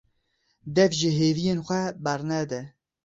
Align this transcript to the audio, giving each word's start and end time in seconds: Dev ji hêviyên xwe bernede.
Dev 0.75 0.91
ji 0.99 1.11
hêviyên 1.19 1.59
xwe 1.67 1.81
bernede. 2.03 2.61